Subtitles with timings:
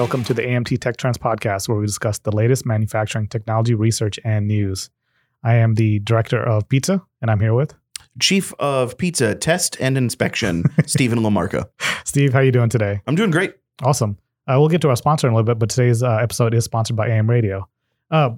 [0.00, 4.18] Welcome to the AMT Tech Trends podcast, where we discuss the latest manufacturing technology research
[4.24, 4.88] and news.
[5.44, 7.74] I am the director of pizza, and I'm here with
[8.18, 11.68] Chief of Pizza Test and Inspection, Stephen Lamarca.
[12.06, 12.32] Steve.
[12.32, 13.02] How are you doing today?
[13.06, 13.52] I'm doing great.
[13.82, 14.16] Awesome.
[14.48, 16.64] Uh, we'll get to our sponsor in a little bit, but today's uh, episode is
[16.64, 17.68] sponsored by AM Radio.
[18.10, 18.30] Uh,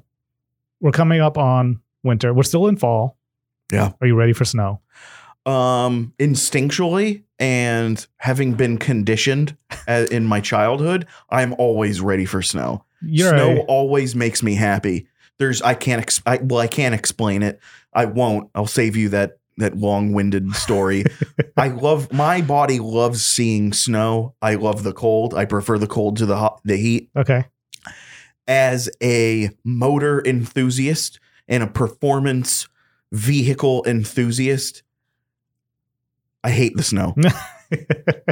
[0.80, 2.34] we're coming up on winter.
[2.34, 3.18] We're still in fall.
[3.72, 3.92] Yeah.
[4.00, 4.80] Are you ready for snow?
[5.44, 9.56] Um, instinctually and having been conditioned
[9.88, 12.84] a- in my childhood, I'm always ready for snow.
[13.04, 15.08] You're snow a- always makes me happy.
[15.38, 17.58] There's I can't ex- I, well I can't explain it.
[17.92, 18.50] I won't.
[18.54, 21.04] I'll save you that that long-winded story.
[21.56, 24.34] I love my body loves seeing snow.
[24.40, 25.34] I love the cold.
[25.34, 27.10] I prefer the cold to the hot, the heat.
[27.16, 27.46] okay.
[28.46, 31.18] as a motor enthusiast
[31.48, 32.68] and a performance
[33.10, 34.82] vehicle enthusiast,
[36.44, 37.14] I hate the snow.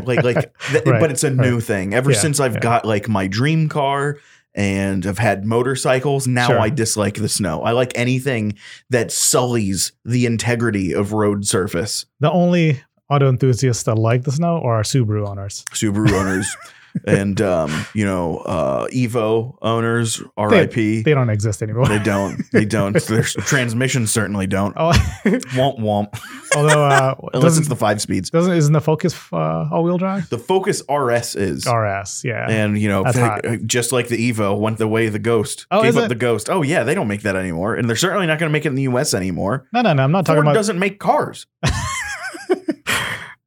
[0.04, 1.94] Like, like, th- Right, but it's a new thing.
[1.94, 2.60] Ever Yeah, since I've yeah.
[2.60, 4.18] got like my dream car
[4.54, 6.60] and I've had motorcycles, now Sure.
[6.60, 7.62] I dislike the snow.
[7.62, 8.58] I like anything
[8.90, 12.04] that sullies the integrity of road surface.
[12.20, 15.64] the only auto enthusiasts that like the snow are Subaru owners.
[15.72, 16.54] Subaru owners
[17.06, 20.74] and um, you know, uh, Evo owners, RIP.
[20.74, 21.86] They don't exist anymore.
[21.86, 22.42] They don't.
[22.52, 22.96] They don't.
[23.06, 24.74] Their transmissions certainly don't.
[24.76, 24.90] Oh,
[25.54, 26.18] Womp womp.
[26.56, 28.30] although uh, Unless it's the five speeds.
[28.30, 30.28] doesn't isn't the Focus uh, all wheel drive?
[30.30, 31.66] The Focus RS is.
[31.66, 32.46] RS, yeah.
[32.48, 35.66] And you know, they- just like the Evo went the way of the Ghost.
[35.70, 36.08] Oh, Gave up it?
[36.08, 36.50] the Ghost.
[36.50, 38.68] Oh yeah, they don't make that anymore, and they're certainly not going to make it
[38.68, 39.14] in the U.S.
[39.14, 39.66] anymore.
[39.72, 40.02] no, no, no.
[40.02, 41.46] I'm not talking about doesn't make cars.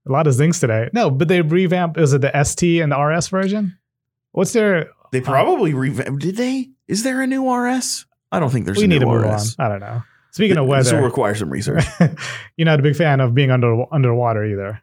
[0.07, 0.89] A lot of zings today.
[0.93, 1.97] No, but they revamped.
[1.99, 3.77] Is it the ST and the RS version?
[4.31, 4.89] What's their?
[5.11, 6.21] They uh, probably revamped.
[6.21, 6.69] Did they?
[6.87, 8.05] Is there a new RS?
[8.31, 8.77] I don't think there's.
[8.77, 8.81] New.
[8.81, 9.55] We a need new to move RS.
[9.59, 9.65] on.
[9.65, 10.03] I don't know.
[10.31, 11.83] Speaking of weather, This will require some research.
[12.57, 14.81] you're not a big fan of being under underwater either.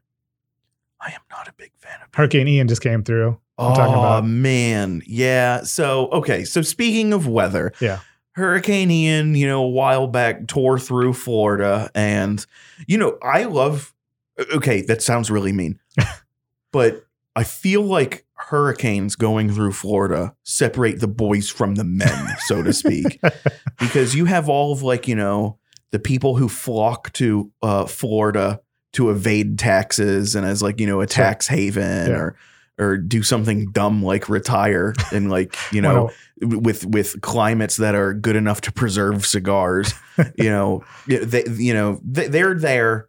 [1.00, 2.09] I am not a big fan of.
[2.15, 3.39] Hurricane Ian just came through.
[3.59, 4.25] I'm Oh talking about.
[4.27, 5.62] man, yeah.
[5.65, 7.99] So okay, so speaking of weather, Yeah.
[8.33, 12.44] Hurricane Ian, you know, a while back tore through Florida, and
[12.87, 13.93] you know, I love.
[14.55, 15.78] Okay, that sounds really mean,
[16.73, 17.05] but
[17.37, 22.73] I feel like hurricanes going through Florida separate the boys from the men, so to
[22.73, 23.21] speak,
[23.79, 25.59] because you have all of like you know
[25.93, 28.61] the people who flock to uh, Florida
[28.93, 31.25] to evade taxes and as like you know a Sure.
[31.25, 32.17] tax haven Yeah.
[32.17, 32.37] or
[32.79, 38.15] or do something dumb like retire and like you know with with climates that are
[38.15, 39.93] good enough to preserve cigars
[40.37, 43.06] you know they you know they, they're there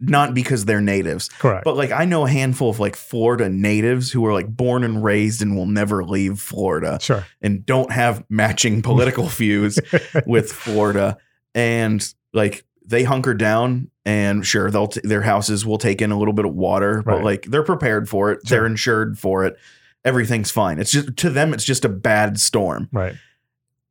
[0.00, 1.64] not because they're natives correct.
[1.64, 5.04] but like i know a handful of like florida natives who are like born and
[5.04, 7.26] raised and will never leave florida sure.
[7.42, 9.78] and don't have matching political views
[10.26, 11.18] with Florida,
[11.54, 16.18] and like they hunker down, and sure, they'll t- their houses will take in a
[16.18, 17.24] little bit of water, but Right.
[17.24, 18.58] like they're prepared for it, Sure.
[18.58, 19.56] they're insured for it,
[20.04, 20.78] everything's fine.
[20.78, 22.88] It's just to them, it's just a bad storm.
[22.92, 23.14] Right.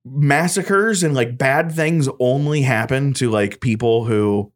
[0.06, 4.52] Massacres and like bad things only happen to like people who.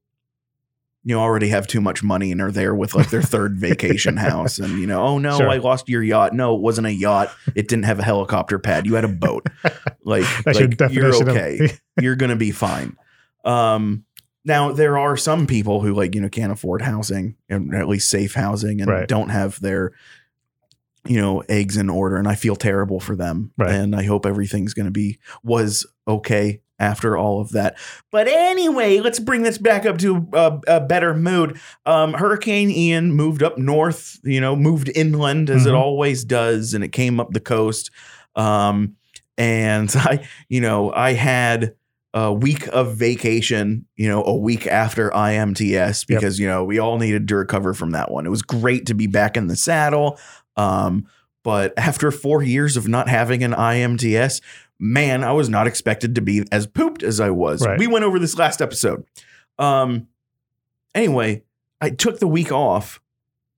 [1.06, 4.58] You already have too much money and are there with like their third vacation house,
[4.60, 5.50] and you know, oh no, Sure.
[5.50, 6.34] I lost your yacht.
[6.34, 7.30] No, it wasn't a yacht.
[7.56, 8.86] It didn't have a helicopter pad.
[8.86, 9.48] You had a boat.
[10.06, 11.78] Like, like you're of- okay.
[12.02, 12.98] you're gonna be fine.
[13.46, 14.04] Um,
[14.46, 18.10] now there are some people who like you know can't afford housing and at least
[18.10, 19.08] safe housing and Right.
[19.08, 19.94] don't have their
[21.08, 23.52] you know eggs in order, and I feel terrible for them.
[23.58, 23.72] Right.
[23.74, 27.78] And I hope everything's gonna be was okay after all of that.
[28.12, 31.60] But anyway, let's bring this back up to a, a better mood.
[31.86, 35.80] Um, Hurricane Ian moved up north, you know, moved inland as it Mhm.
[35.80, 37.90] always does, and it came up the coast.
[38.36, 38.96] Um,
[39.38, 41.76] and I, you know, I had
[42.14, 46.20] a week of vacation, you know, a week after IMTS Yep.
[46.20, 48.26] because, you know, we all needed to recover from that one.
[48.28, 50.20] It was great to be back in the saddle.
[50.56, 51.08] Um,
[51.44, 54.42] but after four years of not having an IMTS,
[54.84, 57.66] man, I was not expected to be as pooped as I was.
[57.66, 57.80] Right.
[57.80, 59.06] We went over this last episode.
[59.58, 60.08] Um,
[60.94, 61.44] anyway,
[61.82, 63.02] I took the week off,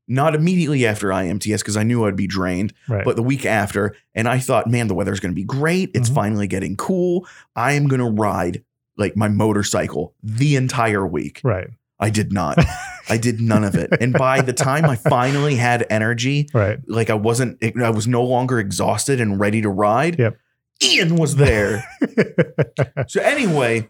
[0.08, 3.04] not immediately after IMTS because I knew I'd be drained Right.
[3.04, 5.92] but the week after, and I thought, man, the weather's going to be great.
[5.96, 6.16] It's Mhm.
[6.16, 7.28] finally getting cool.
[7.56, 8.64] I am going to ride
[8.98, 11.42] like my motorcycle the entire week.
[11.44, 11.68] right.
[11.98, 12.58] I did not.
[13.10, 13.90] I did none of it.
[14.02, 16.78] And by the time I finally had energy, Right.
[16.88, 20.20] like I wasn't, I was no longer exhausted and ready to ride.
[20.20, 20.38] Yep.
[20.84, 21.88] Ian was there.
[23.08, 23.90] so anyway,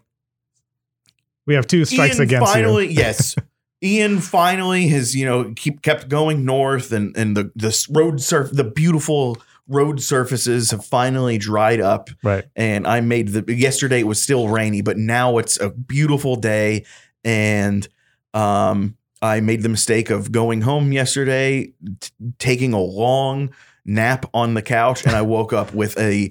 [1.46, 2.92] we have two strikes Ian against finally, you.
[2.98, 3.36] yes.
[3.82, 8.50] Ian finally has, you know, keep kept going north and and the the road surf
[8.52, 9.36] the beautiful
[9.68, 12.44] road surfaces have finally dried up Right.
[12.54, 16.84] and I made the yesterday it was still rainy, but now it's a beautiful day
[17.24, 17.86] and
[18.32, 23.50] um I made the mistake of going home yesterday, t- taking a long
[23.84, 26.30] nap on the couch, and I woke up with a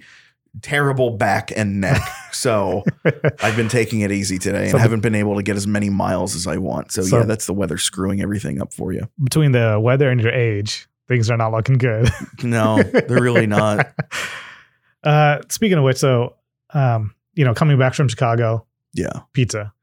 [0.61, 2.01] terrible back and neck.
[2.35, 2.83] So
[3.41, 5.65] I've been taking it easy today and So the- haven't been able to get as
[5.65, 6.91] many miles as I want.
[6.91, 9.07] So, So- yeah, that's the weather screwing everything up for you.
[9.23, 12.09] Between the weather and your age, things are not looking good.
[12.43, 13.87] No, they're really not.
[15.03, 16.35] uh, speaking of which, so
[16.73, 19.21] um, you know, coming back from Chicago, Yeah.
[19.33, 19.73] pizza.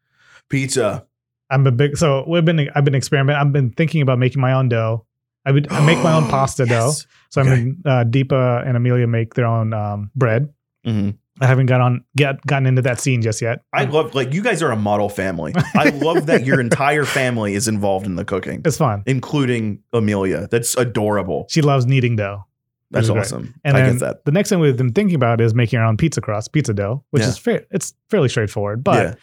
[0.51, 1.07] Pizza.
[1.51, 3.41] I'm a big so we've been I've been experimenting.
[3.41, 5.07] I've been thinking about making my own dough.
[5.47, 6.93] I would I make my own pasta dough.
[7.31, 7.51] So Okay.
[7.51, 10.53] I mean, uh, Deepa and Amelia make their own um, bread.
[10.87, 11.17] Mhm.
[11.41, 13.63] I haven't got on get gotten into that scene just yet.
[13.73, 15.53] I love like you guys are a model family.
[15.75, 19.03] I love that your entire family is involved in the cooking, It's fun.
[19.07, 20.49] including Amelia.
[20.51, 21.47] That's adorable.
[21.49, 22.45] She loves kneading dough.
[22.91, 23.39] That's Which is great.
[23.41, 23.55] awesome.
[23.65, 24.25] And I then get that.
[24.27, 27.03] the next thing we've been thinking about is making our own pizza crust, pizza dough,
[27.11, 27.29] which Yeah.
[27.31, 27.65] is fair.
[27.71, 28.85] It's fairly straightforward.
[28.85, 29.19] But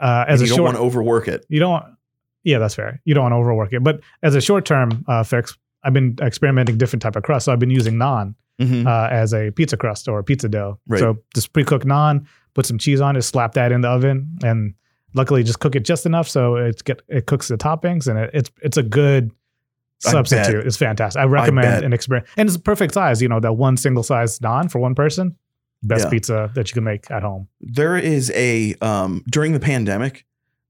[0.00, 0.06] yeah.
[0.06, 1.46] uh, And as a you don't short, want to overwork it.
[1.48, 1.84] you don't.
[2.42, 3.00] Yeah, that's fair.
[3.04, 3.84] You don't want to overwork it.
[3.84, 7.44] But as a short term uh, fix, I've been experimenting different type of crust.
[7.44, 8.86] So I've been using naan Mhm.
[8.86, 10.78] uh, as a pizza crust or pizza dough.
[10.86, 11.00] Right.
[11.00, 14.74] So just pre-cooked naan, put some cheese on it, slap that in the oven, and
[15.14, 18.30] luckily just cook it just enough so it get it cooks the toppings, and it,
[18.32, 19.30] it's it's a good
[20.00, 20.66] substitute.
[20.66, 21.20] It's fantastic.
[21.20, 21.84] I recommend bet.
[21.84, 23.22] an experience, and it's perfect size.
[23.22, 25.34] You know, that one single size naan for one person,
[25.82, 26.10] best Yeah.
[26.10, 27.48] pizza that you can make at home.
[27.60, 30.24] There is a um during the pandemic,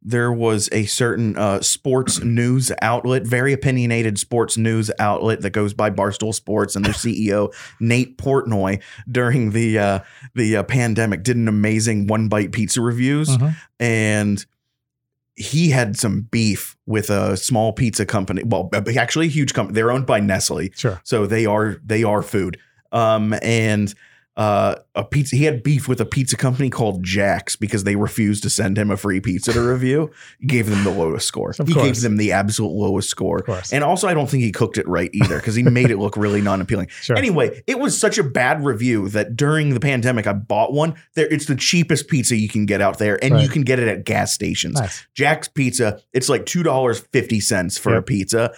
[0.06, 5.72] there was a certain uh, sports news outlet, very opinionated sports news outlet that goes
[5.72, 9.98] by Barstool Sports, and their CEO Nate Portnoy during the uh,
[10.34, 13.56] the uh, pandemic did an amazing one bite pizza reviews, Mhm.
[13.80, 14.46] and
[15.36, 18.42] he had some beef with a small pizza company.
[18.44, 19.74] Well, actually, a huge company.
[19.74, 21.00] They're owned by Nestle, Sure.
[21.02, 22.58] so they are they are food.
[22.92, 23.92] Um, and
[24.36, 25.36] uh, a pizza.
[25.36, 28.90] He had beef with a pizza company called Jack's because they refused to send him
[28.90, 30.10] a free pizza to review.
[30.40, 31.54] He gave them the lowest score.
[31.56, 31.86] Of he course.
[31.86, 33.38] gave them the absolute lowest score.
[33.38, 33.72] Of course.
[33.72, 36.16] And also, I don't think he cooked it right either because he made it look
[36.16, 36.88] really non-appealing.
[37.00, 37.16] sure.
[37.16, 40.94] Anyway, it was such a bad review that during the pandemic, I bought one.
[41.14, 43.86] There, it's the cheapest pizza you can get out there, and you can get it
[43.86, 44.80] at gas stations.
[44.80, 45.06] nice.
[45.14, 48.52] Jack's Pizza, it's like two dollars fifty cents for a pizza.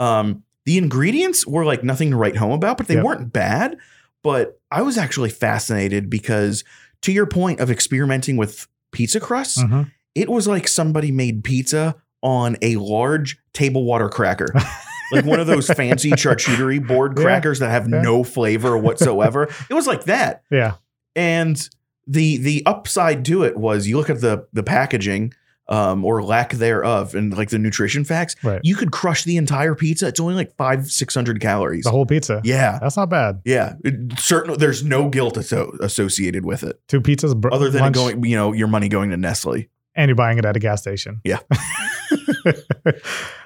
[0.00, 3.04] Um, the ingredients were like nothing to write home about, but they Yep.
[3.04, 3.76] weren't bad.
[4.22, 6.64] But I was actually fascinated because,
[7.02, 9.90] to your point of experimenting with pizza crusts, Mhm.
[10.14, 14.48] it was like somebody made pizza on a large table water cracker.
[15.12, 17.24] like one of those fancy charcuterie board Yeah.
[17.24, 18.02] crackers that have Yeah.
[18.02, 19.48] no flavor whatsoever.
[19.70, 20.42] it was like that.
[20.50, 20.74] Yeah.
[21.16, 21.66] And
[22.06, 25.32] the the upside to it was you look at the the packaging
[25.70, 28.60] um, or lack thereof and like the nutrition facts, Right.
[28.64, 30.08] you could crush the entire pizza.
[30.08, 31.84] It's only like five, six hundred calories.
[31.84, 32.40] The whole pizza.
[32.44, 32.78] yeah.
[32.82, 33.40] That's not bad.
[33.44, 33.74] Yeah.
[33.84, 36.80] It- certainly there's no guilt asso- associated with it.
[36.88, 39.66] Two pizzas, br- Other than lunch, going, you know, your money going to Nestle.
[39.94, 41.20] and you're buying it at a gas station.
[41.24, 41.38] Yeah.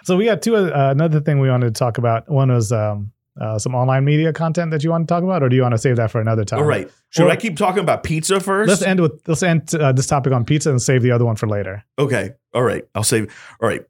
[0.05, 0.57] so we got two.
[0.57, 2.31] Uh, another thing we wanted to talk about.
[2.31, 5.49] One was um, uh, some online media content that you want to talk about, or
[5.49, 6.61] do you want to save that for another time?
[6.61, 6.91] All right.
[7.11, 10.07] Should Or- I keep talking about pizza 1st Let's end with let's end uh, this
[10.07, 11.85] topic on pizza and save the other one for later.
[11.99, 12.31] Okay.
[12.53, 12.85] All right.
[12.95, 13.35] I'll save.
[13.61, 13.83] All right.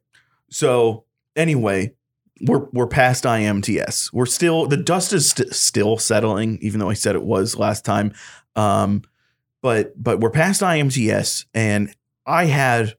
[0.49, 1.05] So
[1.35, 1.93] anyway,
[2.41, 4.11] we're we're past IMTS.
[4.13, 7.85] We're still the dust is st- still settling, even though I said it was last
[7.85, 8.13] time.
[8.55, 9.03] Um,
[9.61, 11.93] but but we're past IMTS, and
[12.25, 12.95] I had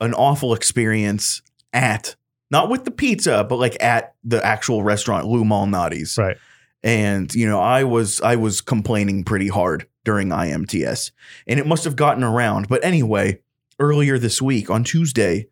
[0.00, 1.42] an awful experience
[1.72, 2.16] at
[2.50, 6.16] not with the pizza, but like at the actual restaurant, Lou Malnati's.
[6.18, 6.36] Right.
[6.82, 11.10] And you know, I was I was complaining pretty hard during IMTS,
[11.46, 12.68] and it must have gotten around.
[12.68, 13.40] But anyway,
[13.80, 15.48] earlier this week on Tuesday,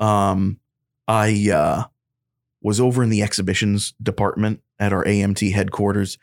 [0.00, 0.58] um,
[1.06, 1.84] I uh,
[2.62, 6.16] was over in the exhibitions department at our AMT headquarters,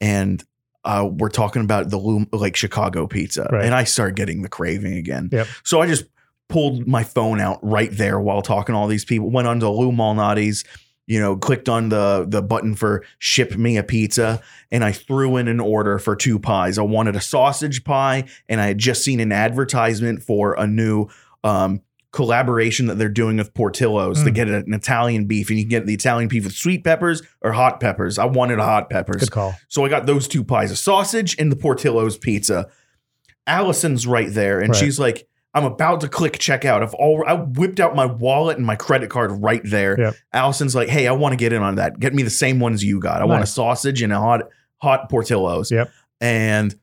[0.00, 0.44] and
[0.84, 3.64] uh, we're talking about the Lou, like Chicago pizza, Right.
[3.64, 5.30] and I started getting the craving again.
[5.32, 5.46] Yep.
[5.64, 6.04] So I just
[6.48, 9.30] pulled my phone out right there while talking to all these people.
[9.30, 10.64] Went onto Lou Malnati's,
[11.12, 14.40] you know, clicked on the the button for ship me a pizza,
[14.70, 16.78] and I threw in an order for two pies.
[16.78, 21.08] I wanted a sausage pie, and I had just seen an advertisement for a new
[21.44, 24.34] um, collaboration that they're doing with Portillo's to Mm.
[24.34, 27.52] get an Italian beef, and you can get the Italian beef with sweet peppers or
[27.52, 28.18] hot peppers.
[28.18, 29.20] I wanted a hot peppers.
[29.20, 29.54] Good call.
[29.68, 32.68] So I got those two pies, a sausage and the Portillo's pizza.
[33.46, 34.78] Allison's right there, and Right.
[34.78, 38.66] she's like, "I'm about to click checkout." I've all I whipped out my wallet and
[38.66, 39.98] my credit card right there.
[39.98, 40.14] Yep.
[40.32, 41.98] Allison's like, "Hey, I want to get in on that.
[41.98, 43.22] Get me the same ones you got.
[43.22, 44.42] I want a sausage and a hot
[44.78, 45.90] hot Portillo's." Yep.
[46.20, 46.74] And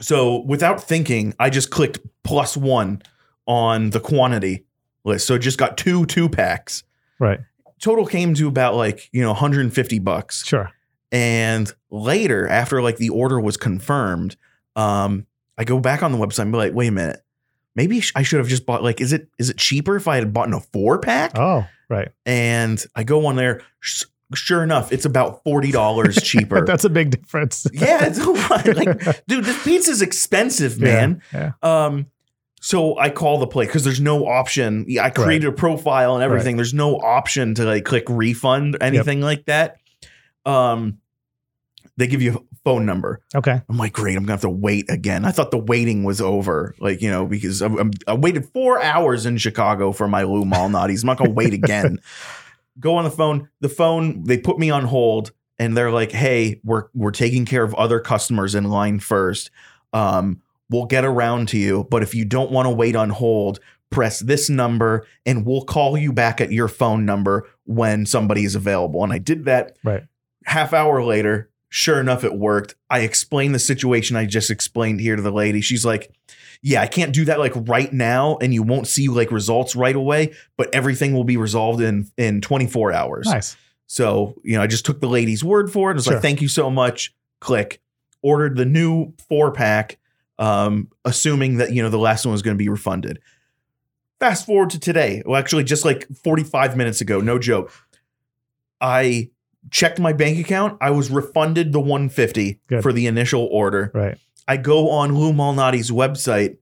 [0.00, 3.02] so without thinking, I just clicked plus one
[3.46, 4.64] on the quantity
[5.04, 5.26] list.
[5.26, 6.84] So just got two two packs.
[7.18, 7.40] Right.
[7.80, 10.44] Total came to about like you know 150 bucks.
[10.44, 10.70] Sure.
[11.10, 14.36] And later, after like the order was confirmed,
[14.76, 15.26] um,
[15.58, 17.20] I go back on the website and be like, wait a minute,
[17.74, 20.32] maybe I should have just bought like, is it is it cheaper if I had
[20.32, 21.38] bought in a four pack?
[21.38, 22.08] Oh, right.
[22.26, 23.62] And I go on there,
[24.34, 26.64] Sure enough, it's about forty dollars cheaper.
[26.64, 27.66] That's a big difference.
[27.72, 28.66] yeah, it's a lot.
[28.66, 31.22] Like, dude, this pizza's expensive, man.
[31.32, 31.52] Yeah.
[31.62, 32.06] Um,
[32.60, 34.86] so I call the place because there's no option.
[35.00, 36.56] I created a profile and everything.
[36.56, 39.78] There's no option to like click refund or anything like that.
[40.46, 40.98] Um,
[41.96, 43.20] they give you a phone number.
[43.34, 43.60] Okay.
[43.68, 44.16] I'm like, great.
[44.16, 45.24] I'm gonna have to wait again.
[45.24, 48.82] I thought the waiting was over, like you know, because I, I'm, I waited four
[48.82, 51.02] hours in Chicago for my Lou Malnati's.
[51.02, 51.98] I'm not gonna wait again.
[52.80, 53.48] Go on the phone.
[53.60, 54.24] The phone.
[54.24, 58.00] They put me on hold, and they're like, "Hey, we're we're taking care of other
[58.00, 59.50] customers in line first.
[59.92, 63.60] Um, we'll get around to you, but if you don't want to wait on hold."
[63.90, 68.54] Press this number and we'll call you back at your phone number when somebody is
[68.54, 69.04] available.
[69.04, 70.04] And I did that Right.
[70.46, 72.74] half hour later, sure enough, it worked.
[72.90, 75.62] I explained the situation I just explained here to the lady.
[75.62, 76.14] She's like,
[76.60, 79.96] Yeah, I can't do that like right now, and you won't see like results right
[79.96, 83.26] away, but everything will be resolved in in 24 hours.
[83.26, 83.56] Nice.
[83.86, 85.94] So, you know, I just took the lady's word for it.
[85.94, 86.14] I was Sure.
[86.14, 87.14] like, thank you so much.
[87.40, 87.80] Click.
[88.22, 89.98] Ordered the new four pack,
[90.38, 93.18] um, assuming that, you know, the last one was going to be refunded.
[94.20, 95.22] Fast forward to today.
[95.26, 97.72] Well, actually, just like 45 minutes ago, no joke.
[98.80, 99.30] I
[99.70, 100.78] checked my bank account.
[100.80, 102.82] I was refunded the 150 Good.
[102.82, 103.90] for the initial order.
[103.94, 104.18] Right.
[104.48, 106.56] I go on Lou Malnati's website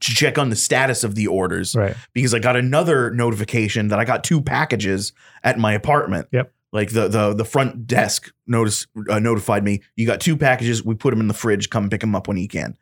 [0.00, 1.96] to check on the status of the orders Right.
[2.12, 5.12] because I got another notification that I got two packages
[5.44, 6.28] at my apartment.
[6.32, 6.52] Yep.
[6.72, 10.82] Like the the the front desk notice uh, notified me you got two packages.
[10.84, 11.68] We put them in the fridge.
[11.70, 12.76] Come pick them up when you can.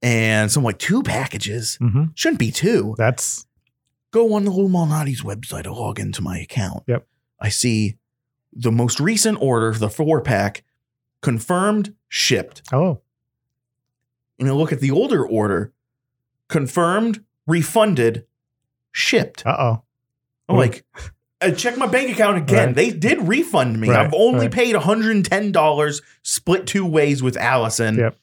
[0.00, 2.94] And so I'm like, two packages hmm shouldn't be two.
[2.98, 3.46] That's
[4.12, 6.84] Go on the Lou Malnati's website to log into my account.
[6.86, 7.06] Yep.
[7.40, 7.96] I see
[8.52, 10.64] the most recent order, the four pack,
[11.20, 12.62] confirmed, shipped.
[12.72, 13.00] oh
[14.38, 15.72] And I look at the older order,
[16.48, 18.26] confirmed, refunded,
[18.92, 19.46] shipped.
[19.46, 19.82] uh oh.
[20.48, 20.84] I'm like,
[21.40, 22.68] I checked my bank account again.
[22.68, 22.76] Right.
[22.76, 23.88] They did refund me.
[23.88, 24.52] Right, I've only right.
[24.52, 27.96] paid $110, split two ways with Allison.
[27.96, 28.16] Yep.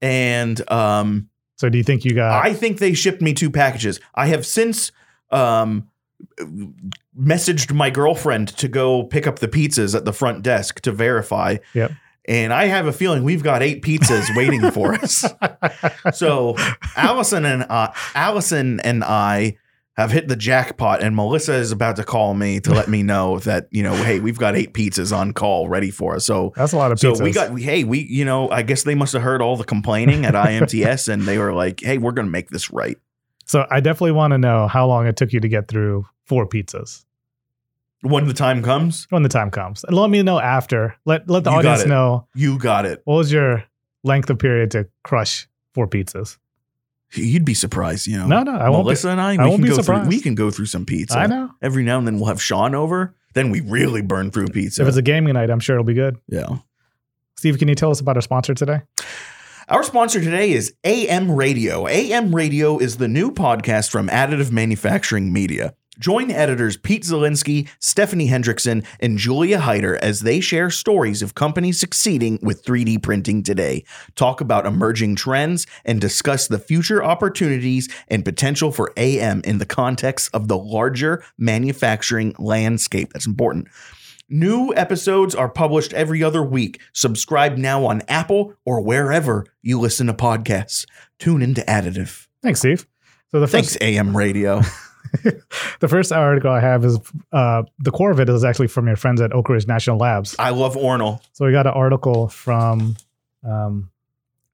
[0.00, 2.44] And um, So do you think you got?
[2.44, 4.00] I think they shipped me two packages.
[4.14, 4.92] I have since
[5.30, 5.88] um,
[7.18, 11.56] messaged my girlfriend to go pick up the pizzas at the front desk to verify.
[11.74, 11.92] Yep.
[12.26, 15.24] And I have a feeling we've got eight pizzas waiting for us.
[16.14, 16.56] So
[16.96, 19.56] Allison and uh, Allison and I
[19.96, 23.40] have hit the jackpot, and Melissa is about to call me to let me know
[23.40, 26.24] that you know, hey, we've got eight pizzas on call ready for us.
[26.24, 26.52] So.
[26.56, 27.00] That's a lot of pizzas.
[27.00, 27.24] So pizzas.
[27.24, 29.64] we got we- hey we you know I guess they must have heard all the
[29.64, 32.96] complaining at IMTS and they were like hey we're gonna make this right
[33.48, 36.46] So I definitely want to know how long it took you to get through four
[36.46, 37.04] pizzas
[38.02, 39.82] when the time comes when the time comes.
[39.84, 40.94] And let me know after.
[41.04, 43.64] Let let the You audience know you got it what was your
[44.04, 46.36] length of period to crush four pizzas.
[47.14, 48.82] you'd be surprised you know No, no, I won't.
[48.84, 50.02] Be, Melissa and I we I won't can be go surprised.
[50.04, 51.50] through we can go through some pizza I know.
[51.62, 54.88] every now and then we'll have Sean over then we really burn through pizza If
[54.88, 56.18] it's a gaming night, I'm sure it'll be good.
[56.28, 56.58] yeah
[57.38, 58.82] Steve, can you tell us about our sponsor today?
[59.70, 61.86] Our sponsor today is AM Radio.
[61.86, 65.74] AM Radio is the new podcast from Additive Manufacturing Media.
[65.98, 71.78] Join editors Pete Zelinski, Stephanie Hendrixson, and Julia Hider as they share stories of companies
[71.78, 73.84] succeeding with 3D printing today,
[74.14, 79.66] talk about emerging trends, and discuss the future opportunities and potential for AM in the
[79.66, 83.12] context of the larger manufacturing landscape.
[83.12, 83.68] That's important.
[84.28, 86.80] New episodes are published every other week.
[86.92, 90.84] Subscribe now on Apple or wherever you listen to podcasts.
[91.18, 92.26] Tune into Additive.
[92.42, 92.86] Thanks, Steve.
[93.30, 94.60] So the Thanks, first AM Radio.
[95.80, 96.98] the first article I have is
[97.32, 100.36] uh, the core of it is actually from your friends at Oak Ridge National Labs.
[100.38, 101.20] I love ORNL.
[101.32, 102.96] So we got an article from
[103.44, 103.90] um,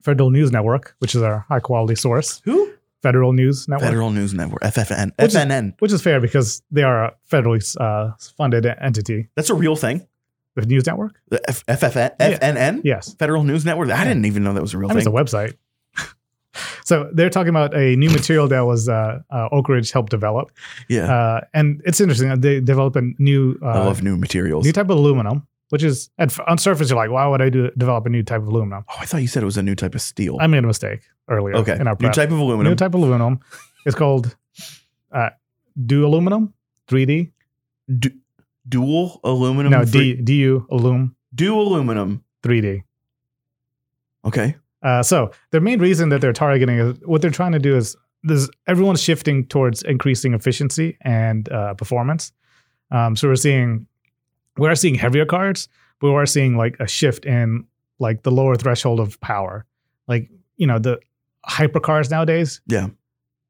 [0.03, 2.41] Federal News Network, which is our high quality source.
[2.45, 2.74] Who?
[3.05, 5.13] Federal News Network, Federal News Network, FFN.
[5.21, 9.29] Which is- which is fair because they are a federally uh, funded entity.
[9.37, 10.07] That's a real thing.
[10.57, 12.15] The news network, The F- FFN?
[12.21, 12.77] Yeah.
[12.85, 13.91] Yes, Federal News Network?
[13.91, 15.55] I didn't even know that was a real I mean, it's a website.
[16.85, 20.53] so they're talking about a new material that was uh, uh, Oak Ridge helped develop,
[20.89, 21.13] yeah.
[21.13, 22.41] uh, and it's interesting.
[22.41, 24.65] They developed a new I uh, love new materials.
[24.65, 27.69] new type of aluminum, which is at, on surface you're like, why would I do
[27.77, 28.85] develop a new type of aluminum?
[28.89, 30.37] oh, I thought you said it was a new type of steel.
[30.41, 31.57] I made a mistake earlier.
[31.57, 31.75] okay.
[31.75, 32.71] in our New type of aluminum.
[32.71, 33.41] New type of aluminum.
[33.85, 34.37] It's called
[35.11, 35.31] uh,
[35.85, 36.55] Du Aluminum
[36.87, 37.33] 3D.
[37.99, 38.13] Du-
[38.69, 39.73] dual aluminum.
[39.73, 42.23] No, three- D DU Alum Du aluminum.
[42.45, 42.85] 3D.
[44.25, 44.55] Okay.
[44.81, 47.97] Uh, so the main reason that they're targeting is what they're trying to do is
[48.23, 52.31] this everyone's shifting towards increasing efficiency and uh, performance.
[52.93, 53.89] Um, so we're seeing
[54.57, 55.69] we're seeing heavier cards,
[56.01, 57.65] but we're seeing like a shift in
[57.99, 59.65] like the lower threshold of power.
[60.09, 61.01] Like you know the
[61.49, 62.89] hypercars nowadays, Yeah.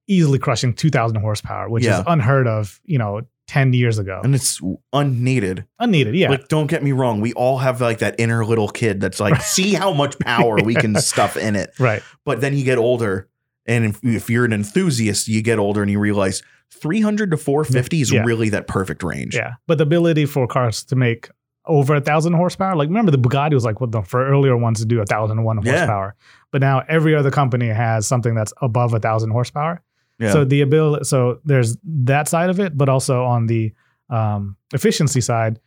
[0.09, 2.01] easily crushing 2,000 horsepower, which Yeah.
[2.01, 2.81] is unheard of.
[2.85, 4.21] You know, 10 years ago.
[4.25, 4.59] and it's
[4.95, 5.67] unneeded.
[5.79, 6.31] Unneeded, yeah.
[6.31, 7.21] Like, don't get me wrong.
[7.21, 10.75] We all have like that inner little kid that's like, see how much power we
[10.75, 11.71] can stuff in it.
[11.79, 12.03] right.
[12.25, 13.29] But then you get older,
[13.67, 16.43] and if, if you're an enthusiast, you get older and you realize
[16.73, 18.23] 300 to 450 is Yeah.
[18.25, 19.35] really that perfect range.
[19.35, 19.55] Yeah.
[19.67, 21.29] But the ability for cars to make
[21.67, 24.57] over a thousand horsepower, like remember the Bugatti was like one of the for earlier
[24.57, 25.77] ones to do a thousand and one Yeah.
[25.79, 26.15] horsepower.
[26.51, 29.83] But now every other company has something that's above a thousand horsepower.
[30.19, 30.33] Yeah.
[30.33, 33.73] So the ability, so there's that side of it, but also on the
[34.11, 35.59] um, efficiency side,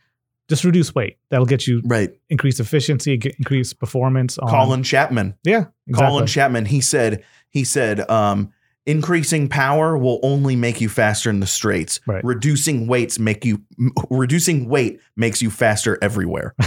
[0.48, 1.18] just reduce weight.
[1.30, 2.10] That'll get you right.
[2.30, 4.38] Increase efficiency, get increased performance.
[4.38, 5.34] On, Colin Chapman.
[5.44, 6.08] yeah, exactly.
[6.10, 8.52] Colin Chapman, he said, he said, um,
[8.86, 12.00] increasing power will only make you faster in the straights.
[12.06, 12.24] Right.
[12.24, 16.54] Reducing weights make you m- reducing weight makes you faster everywhere.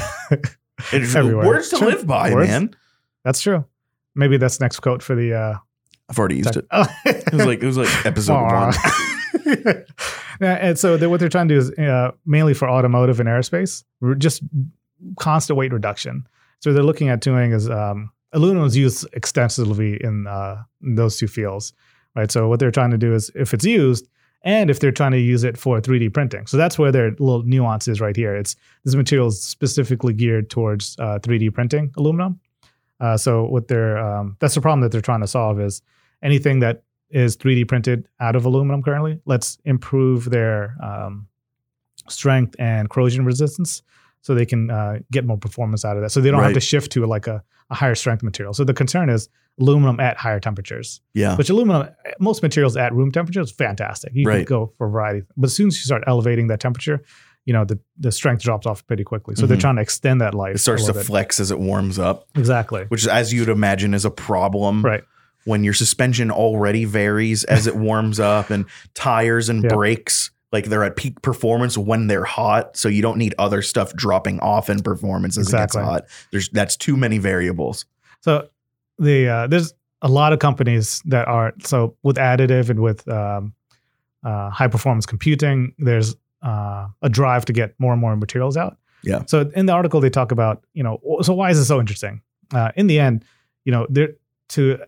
[0.91, 1.45] It's Everywhere.
[1.45, 1.89] Words to True.
[1.89, 2.49] live by, Words.
[2.49, 2.75] man.
[3.23, 3.65] That's true.
[4.15, 5.31] Maybe that's next quote for the.
[5.35, 5.57] Uh,
[6.09, 6.65] I've already used it.
[6.71, 6.87] Oh.
[7.05, 8.73] It was like it was like episode one.
[10.39, 13.83] And so what they're trying to do is uh, mainly for automotive and aerospace,
[14.17, 14.41] just
[15.19, 16.27] constant weight reduction.
[16.61, 21.17] So they're looking at doing is um, aluminum is used extensively in, uh, in those
[21.17, 21.73] two fields,
[22.15, 22.31] right?
[22.31, 24.07] So what they're trying to do is if it's used,
[24.43, 27.43] and if they're trying to use it for 3D printing, so that's where their little
[27.43, 28.35] nuance is right here.
[28.35, 32.39] It's this material is specifically geared towards uh, 3D printing aluminum.
[32.99, 35.81] Uh, so what they're um, that's the problem that they're trying to solve is
[36.23, 39.19] anything that is 3D printed out of aluminum currently.
[39.25, 41.27] Let's improve their um,
[42.09, 43.83] strength and corrosion resistance
[44.21, 46.11] so they can uh, get more performance out of that.
[46.11, 48.53] So they don't have to shift to like a, a higher strength material.
[48.53, 51.35] So the concern is aluminum at higher temperatures, Yeah.
[51.35, 54.11] which aluminum, most materials at room temperature is fantastic.
[54.15, 54.37] You Right.
[54.37, 55.23] can go for a variety.
[55.35, 57.01] But as soon as you start elevating that temperature,
[57.45, 59.35] you know, the, the strength drops off pretty quickly.
[59.35, 59.61] So they're Mhm.
[59.61, 60.55] trying to extend that life.
[60.55, 61.05] It starts to bit.
[61.05, 62.85] flex as it warms up, Exactly.
[62.89, 64.85] which, as you'd imagine, is a problem.
[64.85, 65.03] Right.
[65.45, 69.69] When your suspension already varies as it warms up, and tires and Yeah.
[69.73, 72.75] brakes, like they're at peak performance when they're hot.
[72.75, 75.81] So you don't need other stuff dropping off in performance as Exactly.
[75.81, 76.05] it gets hot.
[76.31, 77.85] There's that's too many variables.
[78.21, 78.49] So
[78.99, 83.53] the uh, there's a lot of companies that are so with additive and with um,
[84.23, 85.73] uh, high performance computing.
[85.77, 88.77] There's uh, a drive to get more and more materials out.
[89.03, 89.23] Yeah.
[89.27, 92.21] So in the article they talk about you know so why is this so interesting?
[92.53, 93.23] Uh, in the end,
[93.63, 94.09] you know there
[94.49, 94.79] to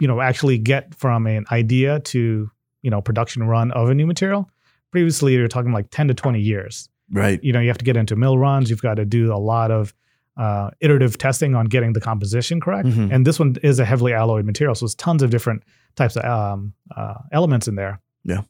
[0.00, 2.50] you know actually get from an idea to
[2.82, 4.48] you know production run of a new material.
[4.96, 7.38] Previously, you're talking like 10 to 20 years Right.
[7.44, 9.70] you know you have to get into mill runs you've got to do a lot
[9.70, 9.94] of
[10.36, 13.12] uh, iterative testing on getting the composition correct Mhm.
[13.12, 15.62] and this one is a heavily alloyed material so it's tons of different
[15.94, 18.42] types of um, uh, elements in there Yeah.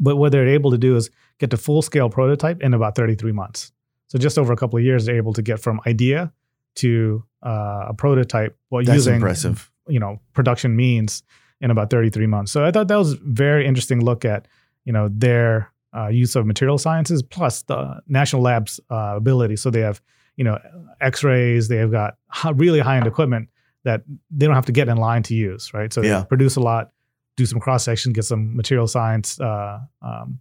[0.00, 3.30] but what they're able to do is get to full scale prototype in about 33
[3.32, 3.70] months
[4.08, 6.32] so just over a couple of years they're able to get from idea
[6.76, 9.70] to uh, a prototype while That's using impressive.
[9.86, 11.22] you know production means
[11.60, 14.48] in about 33 months so i thought that was a very interesting look at
[14.84, 19.70] you know their uh, use of material sciences plus the national labs uh, ability so
[19.70, 20.00] they have
[20.36, 20.58] you know
[21.00, 22.16] x-rays they've got
[22.54, 23.48] really high-end equipment
[23.84, 26.20] that they don't have to get in line to use right so Yeah.
[26.20, 26.90] they produce a lot
[27.36, 30.38] do some cross section get some material science uh, um,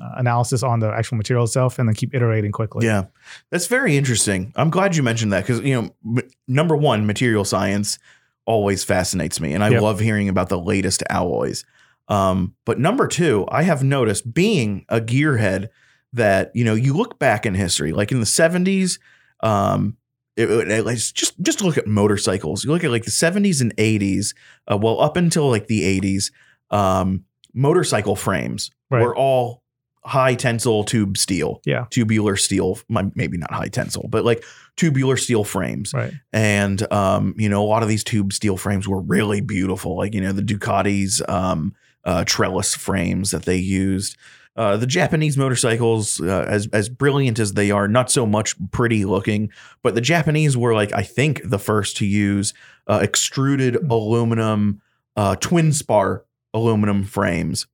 [0.00, 3.04] uh, analysis on the actual material itself and then keep iterating quickly Yeah,
[3.50, 4.52] that's very interesting.
[4.56, 7.98] I'm glad you mentioned that because you know, m- number one, material science
[8.44, 9.82] always fascinates me, and I Yep.
[9.82, 11.64] love hearing about the latest alloys.
[12.08, 15.68] Um, but number two, I have noticed being a gearhead
[16.12, 18.98] that you know you look back in history, like in the 70s.
[19.40, 19.96] Um,
[20.36, 22.64] it, it- it's just just look at motorcycles.
[22.64, 24.34] You look at like the 70s and 80s.
[24.70, 26.30] Uh, well, up until like the 80s,
[26.70, 29.02] um, motorcycle frames Right.
[29.02, 29.62] were all
[30.06, 32.78] high tensile tube steel yeah tubular steel,
[33.14, 34.44] maybe not high tensile, but like
[34.76, 35.94] tubular steel frames.
[35.94, 39.96] right And, um, you know, a lot of these tube steel frames were really beautiful.
[39.96, 44.16] Like, you know, the Ducati's um, uh, trellis frames that they used.
[44.56, 49.04] Uh, the Japanese motorcycles, uh, as as brilliant as they are, not so much pretty
[49.04, 49.50] looking,
[49.82, 52.54] but the Japanese were like I think the first to use
[52.86, 54.80] uh, extruded aluminum
[55.16, 57.66] uh, twin spar aluminum frames,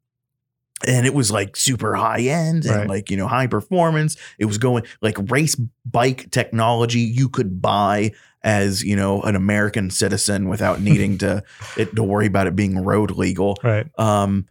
[0.86, 2.88] and it was like super high end and Right.
[2.88, 4.16] like you know high performance.
[4.38, 8.12] It was going like race bike technology you could buy
[8.42, 11.42] as you know an American citizen without needing to
[11.76, 13.56] it, to worry about it being road legal.
[13.62, 14.46] right Um,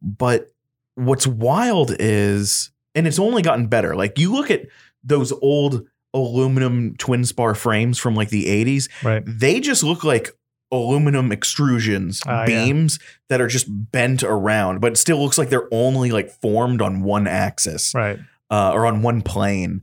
[0.00, 0.48] but
[0.94, 3.94] what's wild is, and it's only gotten better.
[3.96, 4.66] Like you look at
[5.04, 10.30] those old aluminum twin spar frames from like the 80s, right they just look like
[10.72, 12.44] aluminum extrusions yeah.
[12.46, 16.80] beams that are just bent around, but it still looks like they're only like formed
[16.82, 18.18] on one axis right
[18.50, 19.82] uh, or on one plane.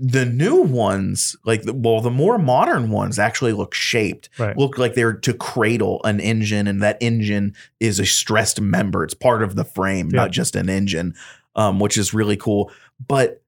[0.00, 4.78] The new ones, like the, well, the more modern ones actually look shaped right look
[4.78, 9.02] like they're to cradle an engine, and that engine is a stressed member.
[9.02, 10.20] It's part of the frame, Yeah.
[10.20, 11.14] not just an engine.
[11.56, 12.70] um, which is really cool.
[13.08, 13.42] But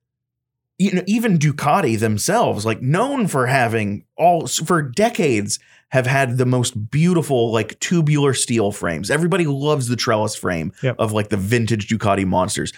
[0.79, 6.47] you know, even Ducati themselves, like known for having all for decades, have had the
[6.47, 9.11] most beautiful like tubular steel frames.
[9.11, 10.97] Everybody loves the trellis frame Yep.
[10.99, 12.73] of like the vintage Ducati monsters.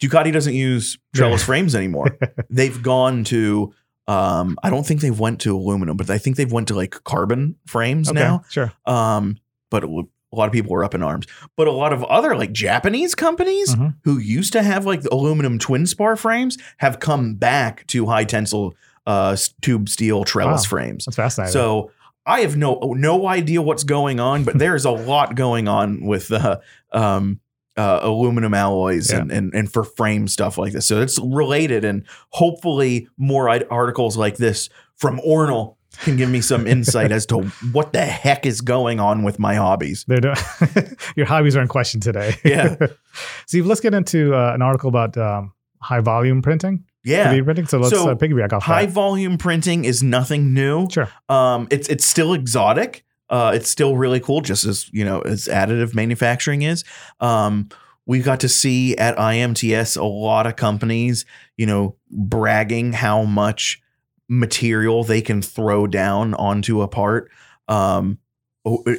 [0.00, 2.18] Ducati doesn't use trellis frames anymore.
[2.50, 3.72] they've gone to
[4.08, 7.02] um I don't think they've went to aluminum, but I think they've went to like
[7.04, 8.42] carbon frames Okay, now.
[8.50, 8.72] sure.
[8.84, 9.38] Um
[9.70, 9.88] but a
[10.32, 11.26] lot of people were up in arms.
[11.56, 13.94] But a lot of other like Japanese companies Mhm.
[14.04, 18.24] who used to have like the aluminum twin spar frames have come back to high
[18.24, 18.74] tensile
[19.06, 20.70] uh tube steel trellis Wow.
[20.70, 21.04] frames.
[21.06, 21.52] That's fascinating.
[21.52, 21.90] So
[22.26, 26.32] I have no no idea what's going on, but there's a lot going on with
[26.32, 26.58] uh,
[26.92, 27.40] um,
[27.76, 29.20] uh, aluminum alloys Yeah.
[29.20, 30.86] and, and and for frame stuff like this.
[30.86, 36.66] So it's related, and hopefully more articles like this from ORNL can give me some
[36.66, 37.38] insight as to
[37.72, 40.04] what the heck is going on with my hobbies.
[40.06, 40.36] They're doing,
[41.16, 42.34] your hobbies are in question today.
[42.44, 42.76] Yeah.
[43.46, 46.84] Steve, let's get into uh, an article about um, high volume printing.
[47.06, 47.32] Yeah.
[47.32, 47.66] 3D printing.
[47.66, 48.92] So let's So, uh, piggyback off High that.
[48.92, 50.88] volume printing is nothing new.
[50.90, 51.08] Sure.
[51.28, 53.04] Um, it's it's still exotic.
[53.28, 56.84] Uh, it's still really cool, just as you know, as additive manufacturing is.
[57.20, 57.68] Um,
[58.06, 61.24] we got to see at IMTS a lot of companies,
[61.56, 63.80] you know, bragging how much
[64.28, 67.30] material they can throw down onto a part
[67.68, 68.18] um,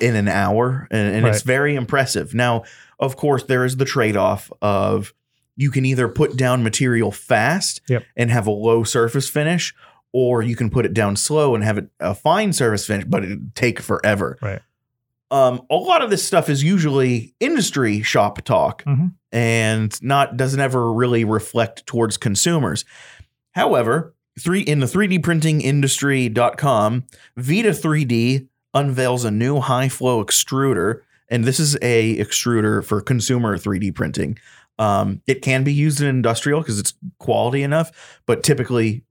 [0.02, 2.34] in an hour, and, and it's very impressive.
[2.34, 2.63] Now,
[3.00, 5.13] of course, there is the trade off of
[5.58, 8.04] you can either put down material fast Yep.
[8.15, 9.74] and have a low surface finish,
[10.13, 13.24] or you can put it down slow and have it a fine surface finish, but
[13.26, 14.38] it'd take forever.
[14.41, 14.62] Right.
[15.30, 19.12] Um, a lot of this stuff is usually industry shop talk Mhm.
[19.34, 22.86] and not doesn't ever really reflect towards consumers.
[23.52, 27.04] However, three in the 3D printing industry.com,
[27.36, 33.58] Vita 3D unveils a new high flow extruder, and this is a extruder for consumer
[33.58, 34.38] 3D printing.
[34.80, 39.04] Um, it can be used in industrial because it's quality enough, but typically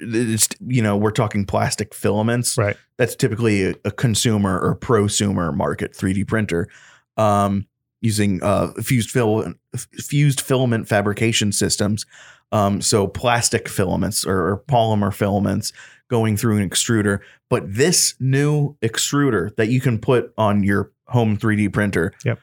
[0.00, 2.56] it's you know we're talking plastic filaments.
[2.56, 2.76] Right.
[2.96, 6.68] That's typically a, a consumer or prosumer market 3D printer.
[7.16, 7.66] Um,
[8.04, 12.04] using uh, fused fil- fused filament fabrication systems.
[12.52, 15.72] Um, so plastic filaments or, or polymer filaments
[16.08, 17.20] going through an extruder.
[17.48, 22.38] But this new extruder that you can put on your home 3D printer, Yep.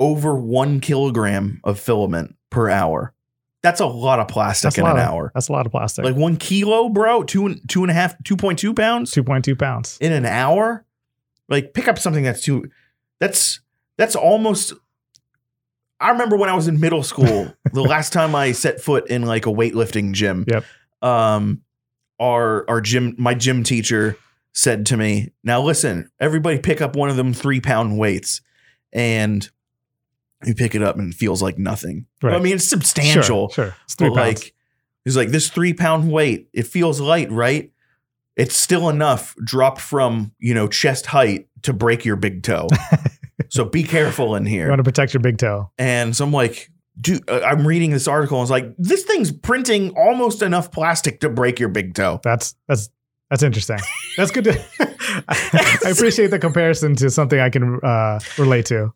[0.00, 3.12] Over one kilogram of filament per hour.
[3.62, 5.30] That's a lot of plastic That's in an of- hour.
[5.34, 6.04] That's a lot of plastic.
[6.04, 9.58] Like one kilo, bro, two and two and a half, two point two pounds 2.2
[9.58, 9.98] pounds.
[10.00, 10.84] in an hour.
[11.48, 12.70] Like pick up something that's too.
[13.20, 13.60] That's
[13.98, 14.72] that's almost.
[16.00, 19.22] I remember when I was in middle school, the last time I set foot in
[19.26, 20.46] like a weightlifting gym.
[20.48, 20.64] Yep.
[21.02, 21.60] Um,
[22.18, 24.16] our our gym, my gym teacher
[24.54, 28.40] said to me, "Now listen, everybody, pick up one of them three pound weights,
[28.92, 29.50] and
[30.46, 32.06] you pick it up and it feels like nothing.
[32.22, 32.34] Right.
[32.34, 33.48] I mean, it's substantial.
[33.50, 33.66] Sure.
[33.66, 33.76] sure.
[33.84, 34.42] It's three But pounds.
[34.42, 34.54] like
[35.04, 37.72] he's like this three pound weight it feels light right
[38.36, 42.68] it's still enough dropped from you know chest height to break your big toe
[43.48, 44.64] so be careful in here.
[44.64, 45.70] you want to protect your big toe.
[45.78, 49.32] and so i'm like dude uh, i'm reading this article and it's like this thing's
[49.32, 52.90] printing almost enough plastic to break your big toe That's that's
[53.30, 53.78] that's interesting.
[54.16, 54.60] That's good to.
[55.28, 58.92] I appreciate the comparison to something I can uh, relate to,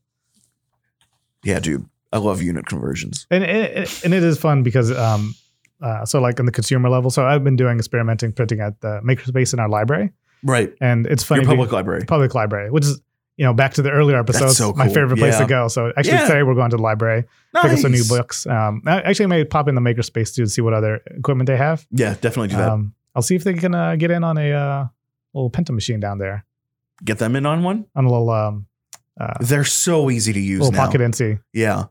[1.44, 5.34] yeah dude i love unit conversions and it, and it is fun because um,
[5.82, 7.10] uh, so like on the consumer level.
[7.10, 11.22] So I've been doing experimenting printing at the makerspace in our library, right and it's
[11.24, 11.42] funny.
[11.42, 13.00] your public be- library public library, which is
[13.36, 15.40] you know back to the earlier episodes, so my favorite place Yeah.
[15.40, 15.68] to go.
[15.68, 16.26] So actually Yeah.
[16.28, 17.24] today we're going to the library,
[17.60, 18.46] pick up some new books.
[18.46, 21.56] Um, I actually may pop in the makerspace too to see what other equipment they
[21.56, 21.84] have.
[21.90, 24.52] yeah definitely do that Um, I'll see if they can uh, get in on a
[24.52, 24.86] uh,
[25.34, 26.44] little Penta machine down there
[27.04, 28.66] get them in on one on a little um,
[29.20, 31.40] uh, they're so easy to use little now pocket NC.
[31.52, 31.84] yeah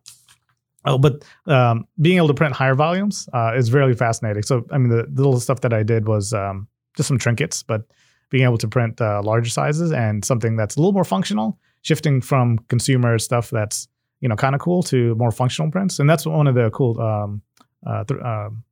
[0.86, 4.44] Oh, but um, being able to print higher volumes uh, is really fascinating.
[4.44, 7.64] So, I mean, the, the little stuff that I did was um, just some trinkets,
[7.64, 7.84] but
[8.30, 12.20] being able to print uh, larger sizes and something that's a little more functional, shifting
[12.20, 13.88] from consumer stuff that's
[14.20, 17.00] you know kind of cool to more functional prints, and that's one of the cool
[17.00, 17.42] um,
[17.86, 18.64] uh, th- um,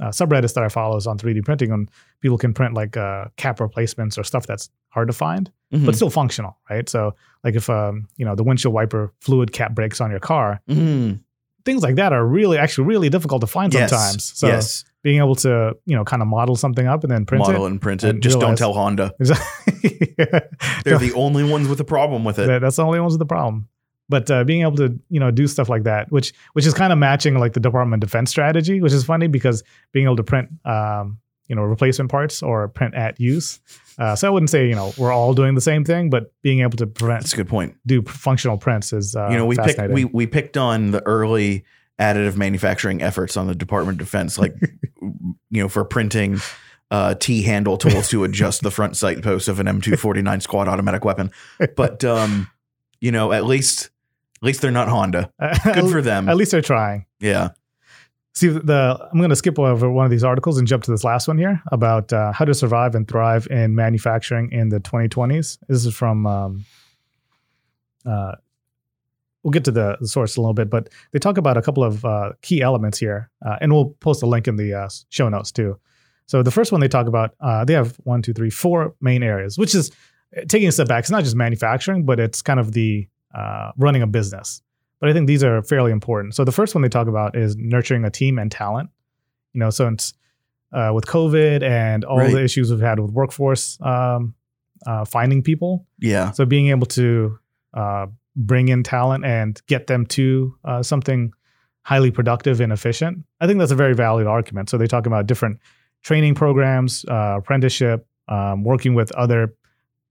[0.00, 3.26] uh, subreddits that I follow is on 3D printing, and people can print like uh,
[3.36, 5.84] cap replacements or stuff that's hard to find Mhm.
[5.86, 6.88] but still functional, right?
[6.88, 10.60] So, like if um, you know the windshield wiper fluid cap breaks on your car,
[10.70, 11.20] Mhm.
[11.64, 13.90] things like that are really actually really difficult to find Yes.
[13.90, 14.24] sometimes.
[14.38, 17.40] So yes being able to you know kind of model something up and then print
[17.46, 17.70] model it.
[17.70, 18.10] and print it.
[18.10, 19.12] and Just don't tell Honda.
[19.18, 20.48] They're
[20.84, 22.60] They're the only ones with a problem with it.
[22.60, 23.68] that's the only ones with the problem.
[24.08, 26.92] But uh, being able to you know do stuff like that, which which is kind
[26.92, 30.24] of matching like the Department of Defense strategy, which is funny because being able to
[30.24, 33.60] print um, you know replacement parts or print at use.
[33.98, 36.60] Uh, so I wouldn't say you know we're all doing the same thing, but being
[36.60, 37.76] able to prevent That's a good point.
[37.86, 41.64] do functional prints is uh, you know, we picked we we picked on the early
[41.98, 44.54] additive manufacturing efforts on the Department of Defense, like
[45.00, 46.38] you know, for printing
[46.90, 51.04] uh, T handle tools to adjust the front sight post of an M249 squad automatic
[51.04, 51.30] weapon.
[51.74, 52.50] But um,
[53.00, 53.90] you know, at least
[54.42, 55.32] at least they're not Honda.
[55.64, 56.28] Good for them.
[56.28, 57.06] At least they're trying.
[57.20, 57.50] Yeah.
[58.34, 61.04] See, the I'm going to skip over one of these articles and jump to this
[61.04, 65.58] last one here about uh, how to survive and thrive in manufacturing in the 2020s.
[65.68, 66.26] This is from.
[66.26, 66.64] Um,
[68.04, 68.36] uh,
[69.42, 71.82] we'll get to the, the source a little bit, but they talk about a couple
[71.82, 75.28] of uh, key elements here, uh, and we'll post a link in the uh, show
[75.28, 75.78] notes too.
[76.26, 79.22] So the first one they talk about, uh, they have one, two, three, four main
[79.22, 79.92] areas, which is
[80.48, 81.04] taking a step back.
[81.04, 83.08] It's not just manufacturing, but it's kind of the
[83.76, 84.62] running a business
[85.00, 86.34] but I think these are fairly important.
[86.34, 88.90] So the first one they talk about is nurturing a team and talent.
[89.52, 90.14] You know, so it's
[90.72, 92.32] uh, with COVID and all right.
[92.32, 94.34] the issues we've had with workforce um,
[94.86, 95.86] uh, finding people.
[95.98, 96.32] Yeah.
[96.32, 97.38] So being able to
[97.74, 101.32] uh, bring in talent and get them to uh, something
[101.82, 104.70] highly productive and efficient, I think that's a very valid argument.
[104.70, 105.60] So they talk about different
[106.02, 109.54] training programs, uh, apprenticeship, um, working with other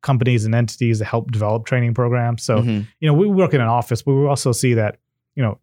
[0.05, 2.43] companies and entities that help develop training programs.
[2.43, 2.81] So, mm-hmm.
[2.99, 4.99] you know, we work in an office, but we also see that,
[5.33, 5.59] you know,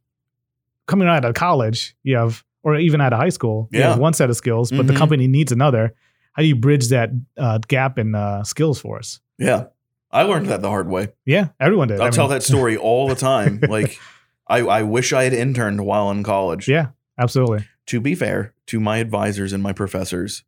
[0.86, 3.78] coming out of college, you have, or even out of high school, yeah.
[3.78, 4.88] you have one set of skills, but mm-hmm.
[4.88, 5.94] the company needs another.
[6.32, 9.20] How do you bridge that uh, gap in uh, skills for us?
[9.38, 9.66] Yeah.
[10.10, 11.08] I learned that the hard way.
[11.24, 12.00] Yeah, everyone did.
[12.00, 13.60] I'll I tell that story all the time.
[13.68, 13.98] like,
[14.46, 16.68] I, I wish I had interned while in college.
[16.68, 17.66] Yeah, absolutely.
[17.86, 20.42] To be fair to my advisors and my professors,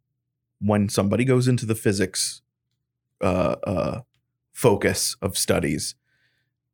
[0.60, 2.42] when somebody goes into the physics
[3.24, 4.00] uh, uh,
[4.52, 5.94] focus of studies,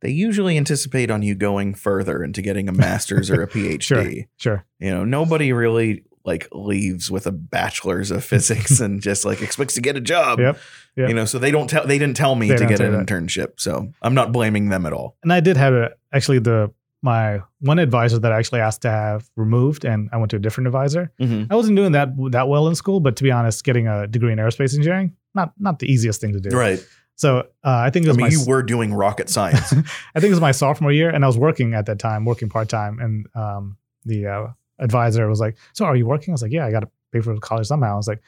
[0.00, 3.80] they usually anticipate on you going further into getting a master's or a PhD.
[3.80, 4.64] Sure, sure.
[4.78, 9.74] You know, nobody really like leaves with a bachelor's of physics and just like expects
[9.74, 10.38] to get a job.
[10.38, 10.58] Yep.
[10.96, 11.08] yep.
[11.08, 13.06] You know, so they don't tell they didn't tell me they to get an that.
[13.06, 13.60] internship.
[13.60, 15.16] So I'm not blaming them at all.
[15.22, 18.90] And I did have a, actually the my one advisor that I actually asked to
[18.90, 21.10] have removed, and I went to a different advisor.
[21.18, 21.50] Mm-hmm.
[21.50, 24.32] I wasn't doing that that well in school, but to be honest, getting a degree
[24.32, 26.50] in aerospace engineering not not the easiest thing to do.
[26.50, 26.84] Right.
[27.16, 29.72] So uh, I think it was I mean, my, you were doing rocket science.
[30.14, 32.48] I think it was my sophomore year, and I was working at that time, working
[32.48, 34.46] part time, and um, the uh,
[34.78, 37.20] advisor was like, "So are you working?" I was like, "Yeah, I got to pay
[37.20, 38.22] for college somehow." I was like,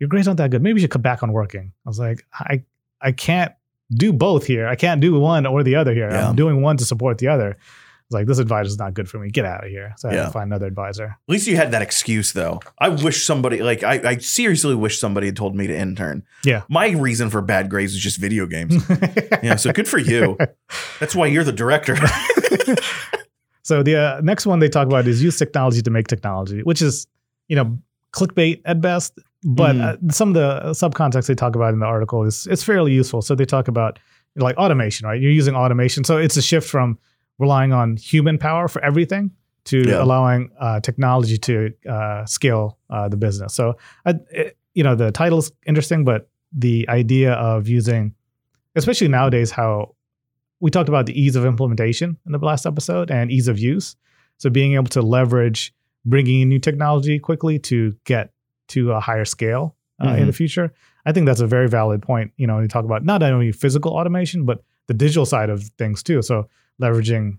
[0.00, 0.62] "Your grades aren't that good.
[0.62, 2.64] Maybe you should come back on working." I was like, "I
[3.00, 3.52] I can't
[3.92, 4.66] do both here.
[4.66, 6.10] I can't do one or the other here.
[6.10, 6.28] Yeah.
[6.28, 7.56] I'm doing one to support the other."
[8.10, 9.30] Was like, this advisor is not good for me.
[9.30, 9.94] Get out of here.
[9.96, 10.18] So I yeah.
[10.20, 11.04] had to find another advisor.
[11.04, 12.60] At least you had that excuse though.
[12.78, 16.24] I wish somebody like I, I seriously wish somebody had told me to intern.
[16.44, 16.62] Yeah.
[16.68, 18.76] My reason for bad grades is just video games.
[19.42, 19.56] yeah.
[19.56, 20.36] So good for you.
[21.00, 21.96] That's why you're the director.
[23.62, 26.82] so the uh, next one they talk about is use technology to make technology, which
[26.82, 27.06] is,
[27.48, 27.78] you know,
[28.12, 29.18] clickbait at best.
[29.42, 29.82] But mm.
[29.82, 33.22] uh, some of the subcontext they talk about in the article is it's fairly useful.
[33.22, 33.98] So they talk about
[34.36, 35.20] like automation, right?
[35.20, 36.04] You're using automation.
[36.04, 36.98] So it's a shift from
[37.38, 39.30] relying on human power for everything
[39.64, 40.02] to yeah.
[40.02, 43.54] allowing uh, technology to uh, scale uh, the business.
[43.54, 48.14] So, it, you know, the title is interesting, but the idea of using,
[48.76, 49.94] especially nowadays, how
[50.60, 53.96] we talked about the ease of implementation in the last episode and ease of use.
[54.38, 58.32] So, being able to leverage bringing in new technology quickly to get
[58.68, 60.18] to a higher scale uh, mm-hmm.
[60.18, 60.72] in the future,
[61.06, 62.32] I think that's a very valid point.
[62.36, 65.64] You know, when you talk about not only physical automation, but the digital side of
[65.78, 66.22] things too.
[66.22, 66.48] So
[66.80, 67.38] leveraging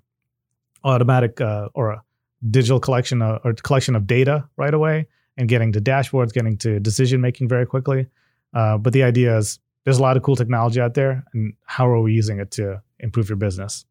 [0.84, 2.04] automatic uh, or a
[2.50, 6.80] digital collection of, or collection of data right away and getting to dashboards, getting to
[6.80, 8.08] decision making very quickly.
[8.54, 11.88] Uh, but the idea is there's a lot of cool technology out there, and how
[11.88, 13.86] are we using it to improve your business?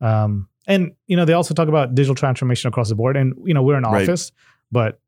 [0.00, 3.16] Um, and you know, they also talk about digital transformation across the board.
[3.16, 4.02] And you know, we're an right.
[4.02, 4.32] office,
[4.72, 5.00] but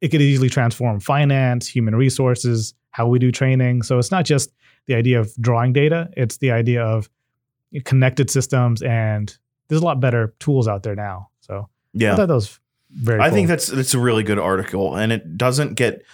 [0.00, 3.82] it could easily transform finance, human resources, how we do training.
[3.82, 4.54] So it's not just
[4.86, 7.10] the idea of drawing data; it's the idea of
[7.84, 9.36] connected systems, and
[9.68, 11.28] there's a lot better tools out there now.
[11.40, 12.58] So yeah, I thought that was
[12.90, 13.20] very.
[13.20, 13.34] I cool.
[13.34, 16.04] think that's that's a really good article, and it doesn't get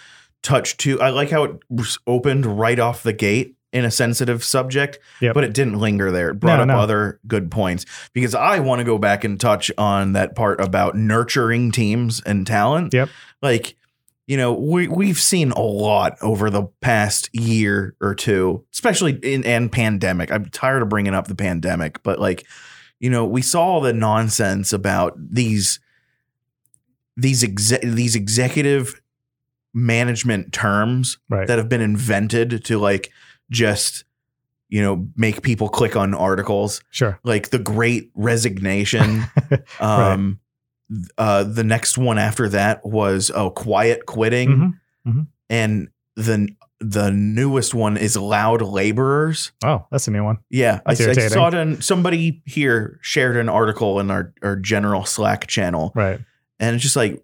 [0.41, 0.99] touched too.
[0.99, 1.61] I like how it
[2.05, 5.33] opened right off the gate in a sensitive subject, yep.
[5.33, 6.31] but it didn't linger there.
[6.31, 6.79] It brought no, up no.
[6.79, 10.97] other good points because I want to go back and touch on that part about
[10.97, 12.93] nurturing teams and talent.
[12.93, 13.07] Yep.
[13.41, 13.77] Like
[14.27, 19.43] you know, we we've seen a lot over the past year or two, especially in
[19.43, 20.31] and pandemic.
[20.31, 22.45] I'm tired of bringing up the pandemic, but like,
[22.99, 25.79] you know, we saw all the nonsense about these
[27.17, 29.01] these exe- these executive
[29.73, 31.47] management terms right.
[31.47, 33.11] that have been invented to like
[33.49, 34.05] just
[34.69, 36.81] you know make people click on articles.
[36.91, 39.25] Sure, like the Great Resignation.
[39.81, 40.39] um,
[41.17, 45.09] uh, the next one after that was oh quiet quitting, mm-hmm.
[45.09, 45.21] Mm-hmm.
[45.49, 49.51] and the the newest one is loud laborers.
[49.63, 50.39] Oh, that's a new one.
[50.49, 55.05] Yeah, I, I saw it on somebody here shared an article in our, our general
[55.05, 56.19] Slack channel, Right.
[56.59, 57.21] and it's just like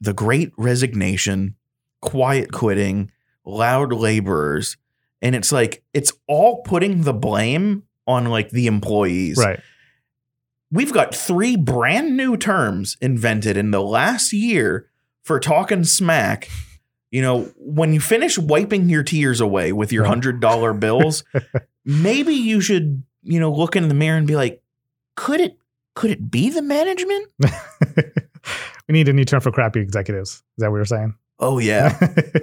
[0.00, 1.56] the great resignation,
[2.00, 3.10] quiet quitting,
[3.44, 4.76] loud laborers.
[5.22, 9.38] And it's like, it's all putting the blame on like the employees.
[9.38, 9.60] Right.
[10.70, 14.90] We've got three brand new terms invented in the last year
[15.22, 16.48] for talking smack.
[17.10, 21.24] You know, when you finish wiping your tears away with your hundred dollar bills,
[21.84, 24.62] maybe you should, you know, look in the mirror and be like,
[25.14, 25.56] could it
[25.94, 27.28] could it be the management?
[27.40, 30.30] we need a new term for crappy executives.
[30.30, 31.14] Is that what you're saying?
[31.38, 31.98] Oh yeah.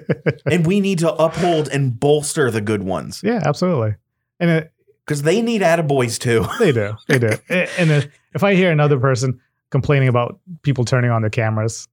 [0.45, 3.95] and we need to uphold and bolster the good ones yeah, absolutely.
[4.39, 4.73] And it,
[5.05, 6.45] because they need attaboys too.
[6.59, 6.95] they do.
[7.07, 7.29] They do.
[7.77, 9.39] And if, if I hear another person
[9.69, 11.87] complaining about people turning on their cameras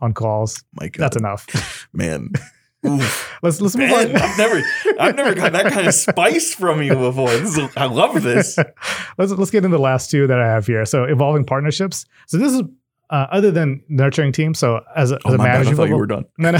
[0.00, 1.88] on calls, My God, that's enough.
[1.92, 2.30] man.
[2.84, 3.38] Oof.
[3.42, 4.22] Let's let's move Man, on.
[4.22, 4.62] I've never,
[4.98, 7.28] I've never got that kind of spice from you before.
[7.30, 8.58] This is, I love this.
[9.18, 10.84] let's let's get into the last two that I have here.
[10.84, 12.06] So evolving partnerships.
[12.26, 12.62] So this is
[13.10, 14.58] uh, other than nurturing teams.
[14.58, 16.24] So as a, as a Oh my bad, I manager, thought you were done.
[16.38, 16.58] No, no,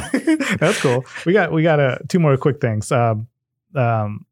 [0.61, 1.05] that's cool.
[1.26, 2.92] We got we got uh, two more quick things.
[2.92, 3.26] Um,
[3.74, 4.24] um,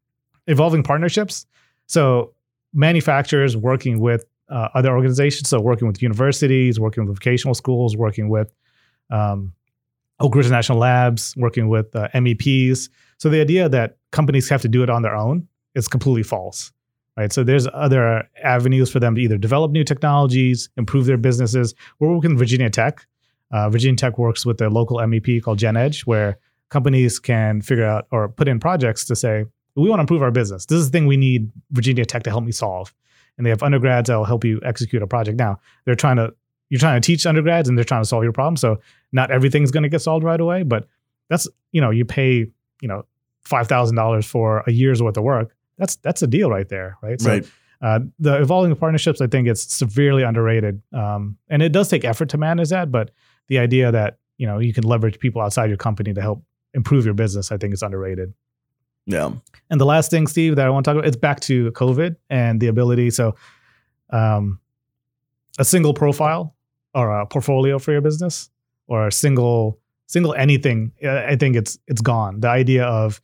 [0.47, 1.45] evolving partnerships.
[1.87, 2.33] So
[2.73, 5.49] manufacturers working with uh, other organizations.
[5.49, 8.53] So working with universities, working with vocational schools, working with
[9.09, 9.53] um,
[10.19, 12.89] Oak Ridge National Labs, working with uh, MEPs.
[13.17, 16.71] So the idea that companies have to do it on their own is completely false.
[17.17, 17.31] Right.
[17.33, 21.75] So there's other avenues for them to either develop new technologies, improve their businesses.
[21.99, 23.05] We're working with Virginia Tech.
[23.51, 26.37] Uh, Virginia Tech works with their local MEP called GenEdge, where
[26.69, 29.43] companies can figure out or put in projects to say,
[29.75, 30.65] we want to improve our business.
[30.65, 32.93] This is the thing we need Virginia Tech to help me solve.
[33.37, 35.37] And they have undergrads that will help you execute a project.
[35.37, 36.33] Now, they're trying to,
[36.69, 38.57] you're trying to teach undergrads and they're trying to solve your problem.
[38.57, 38.79] So
[39.11, 40.87] not everything's going to get solved right away, but
[41.29, 42.47] that's, you know, you pay,
[42.81, 43.05] you know,
[43.47, 45.55] $5,000 for a year's worth of work.
[45.77, 46.97] That's, that's a deal right there.
[47.01, 47.19] Right.
[47.19, 47.45] So Right.
[47.81, 50.81] uh, the evolving partnerships, I think it's severely underrated.
[50.93, 53.11] Um, and it does take effort to manage that, but
[53.47, 57.05] the idea that, you know, you can leverage people outside your company to help improve
[57.05, 58.33] your business, I think is underrated.
[59.05, 59.31] Yeah.
[59.69, 62.15] And the last thing, Steve, that I want to talk about, it's back to COVID
[62.29, 63.09] and the ability.
[63.09, 63.35] So,
[64.11, 64.59] um,
[65.59, 66.55] a single profile
[66.93, 68.49] or a portfolio for your business,
[68.87, 70.91] or a single single anything.
[71.07, 72.41] I think it's it's gone.
[72.41, 73.21] The idea of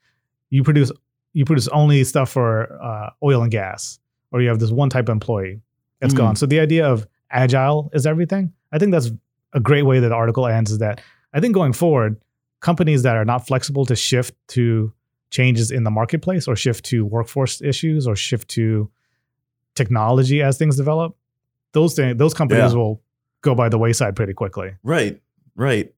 [0.49, 0.91] you produce
[1.33, 3.99] you produce only stuff for uh, oil and gas,
[4.31, 5.61] or you have this one type of employee.
[6.01, 6.17] It's Mm.
[6.17, 6.35] gone.
[6.35, 8.53] So the idea of agile is everything.
[8.71, 9.11] I think that's
[9.53, 10.71] a great way that the article ends.
[10.71, 11.01] Is that
[11.33, 12.21] I think going forward,
[12.61, 14.93] companies that are not flexible to shift to
[15.29, 18.89] changes in the marketplace or shift to workforce issues or shift to
[19.75, 21.15] technology as things develop,
[21.73, 22.77] those things, those companies Yeah.
[22.77, 23.01] will
[23.41, 24.75] go by the wayside pretty quickly.
[24.83, 25.21] Right.
[25.55, 25.93] Right.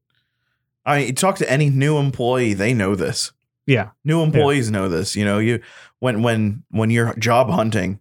[0.86, 3.32] I talk to any new employee, they know this.
[3.65, 3.89] Yeah.
[4.04, 5.15] New employees know this.
[5.15, 5.62] You know, you
[6.00, 8.00] when when when you're job hunting,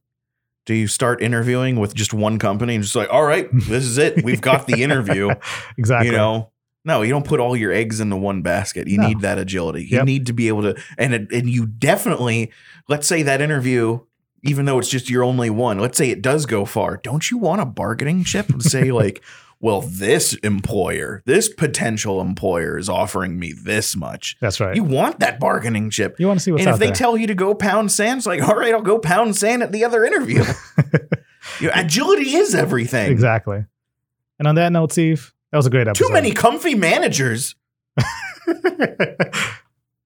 [0.64, 3.98] do you start interviewing with just one company and just like, all right, this is
[3.98, 4.24] it.
[4.24, 5.30] We've got the interview.
[5.76, 6.06] exactly.
[6.10, 6.50] You know,
[6.84, 8.88] no, you don't put all your eggs into one basket.
[8.88, 9.08] You No.
[9.08, 9.82] need that agility.
[9.84, 10.06] You Yep.
[10.06, 12.50] need to be able to, and and you definitely,
[12.88, 14.00] let's say that interview,
[14.44, 16.96] even though it's just your only one, let's say it does go far.
[17.02, 19.22] Don't you want a bargaining chip and say like,
[19.60, 24.36] well, this employer, this potential employer is offering me this much.
[24.40, 24.76] That's right.
[24.76, 26.20] You want that bargaining chip.
[26.20, 26.94] You want to see what's and if they there.
[26.94, 29.72] tell you to go pound sand, it's like, all right, I'll go pound sand at
[29.72, 30.44] the other interview.
[31.60, 33.10] Your agility is everything.
[33.10, 33.64] exactly.
[34.38, 36.06] And on that note, Steve, that was a great episode.
[36.08, 37.54] Too many comfy managers.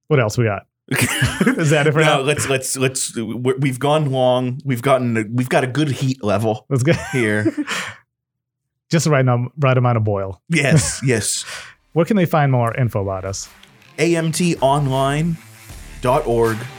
[0.08, 0.66] what else we got?
[0.90, 2.20] Is that it for no, now?
[2.20, 3.16] let's let's let's.
[3.16, 4.60] we- We've gone long.
[4.64, 6.92] We've gotten we've got a good heat level Let's go.
[7.12, 7.44] here.
[8.90, 10.42] Just the right, num- right amount of boil.
[10.50, 11.44] yes, yes.
[11.94, 13.48] Where can they find more info about us?
[13.98, 15.36] amtonline.org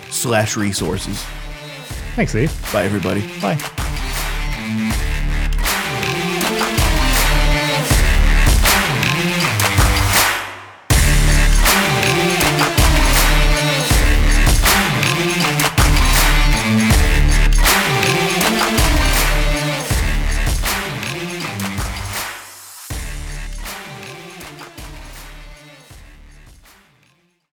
[0.09, 1.23] slash resources.
[2.15, 2.51] Thanks, Steve.
[2.71, 3.21] Bye, everybody.
[3.41, 3.57] Bye.